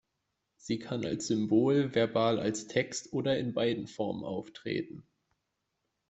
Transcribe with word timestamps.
Sie 0.55 0.79
kann 0.79 1.05
als 1.05 1.27
Symbol, 1.27 1.93
verbal 1.93 2.39
als 2.39 2.65
Text 2.65 3.13
oder 3.13 3.37
in 3.37 3.53
beiden 3.53 3.85
Formen 3.85 4.23
auftreten. 4.23 5.05